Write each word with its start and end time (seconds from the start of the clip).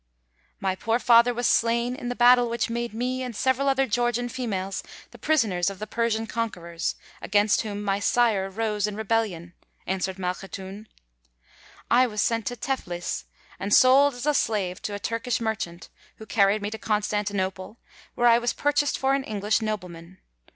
"My 0.59 0.73
poor 0.73 0.97
father 0.97 1.31
was 1.31 1.45
slain 1.45 1.95
in 1.95 2.09
the 2.09 2.15
battle 2.15 2.49
which 2.49 2.71
made 2.71 2.91
me 2.91 3.21
and 3.21 3.35
several 3.35 3.69
other 3.69 3.85
Georgian 3.85 4.29
females 4.29 4.81
the 5.11 5.19
prisoners 5.19 5.69
of 5.69 5.77
the 5.77 5.85
Persian 5.85 6.25
conquerors, 6.25 6.95
against 7.21 7.61
whom 7.61 7.83
my 7.83 7.99
sire 7.99 8.49
rose 8.49 8.87
in 8.87 8.95
rebellion," 8.95 9.53
answered 9.85 10.17
Malkhatoun. 10.17 10.87
"I 11.91 12.07
was 12.07 12.19
sent 12.23 12.47
to 12.47 12.55
Teflis, 12.55 13.25
and 13.59 13.71
sold 13.71 14.15
as 14.15 14.25
a 14.25 14.33
slave 14.33 14.81
to 14.81 14.95
a 14.95 14.99
Turkish 14.99 15.39
merchant, 15.39 15.89
who 16.15 16.25
carried 16.25 16.63
me 16.63 16.71
to 16.71 16.79
Constantinople, 16.79 17.77
where 18.15 18.25
I 18.25 18.39
was 18.39 18.53
purchased 18.53 18.97
for 18.97 19.13
an 19.13 19.23
English 19.23 19.61
nobleman. 19.61 20.17